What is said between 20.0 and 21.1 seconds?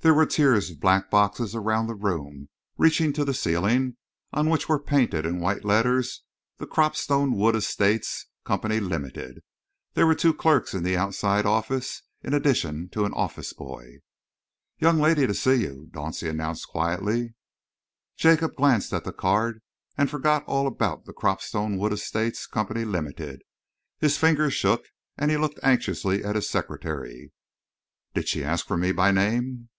forgot all about